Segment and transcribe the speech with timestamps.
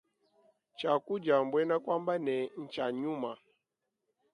[0.75, 2.35] Tshiakudia buena kuamba ne
[2.71, 3.31] tshia nyuma.